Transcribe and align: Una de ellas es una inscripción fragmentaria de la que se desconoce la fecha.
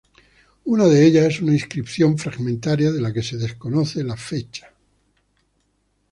Una 0.63 0.87
de 0.87 1.05
ellas 1.05 1.25
es 1.27 1.41
una 1.41 1.53
inscripción 1.53 2.17
fragmentaria 2.17 2.91
de 2.91 2.99
la 2.99 3.13
que 3.13 3.21
se 3.21 3.37
desconoce 3.37 4.03
la 4.03 4.17
fecha. 4.17 4.73